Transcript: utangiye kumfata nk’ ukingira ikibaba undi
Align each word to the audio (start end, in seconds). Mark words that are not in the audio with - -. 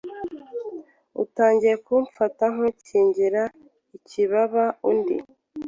utangiye 1.23 1.75
kumfata 1.85 2.43
nk’ 2.53 2.59
ukingira 2.69 3.41
ikibaba 3.97 4.63
undi 4.89 5.17